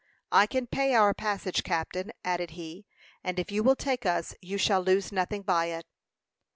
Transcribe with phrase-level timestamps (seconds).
[0.31, 2.87] "I can pay our passage, captain," added he;
[3.23, 5.85] "and if you will take us you shall lose nothing by it."